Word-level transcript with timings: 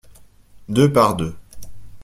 Deux 0.67 0.87
par 0.91 1.15
deux. 1.15 1.35